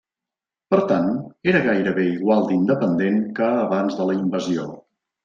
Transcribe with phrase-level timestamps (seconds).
[0.73, 1.11] Per tant,
[1.51, 4.65] era gairebé igual d'independent que abans de la invasió.